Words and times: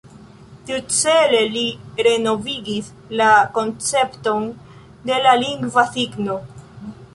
Tiucele 0.69 1.41
li 1.55 1.65
renovigis 2.07 2.89
la 3.21 3.29
koncepton 3.59 4.51
de 5.11 5.23
la 5.29 5.37
lingva 5.45 5.87
signo. 5.99 6.43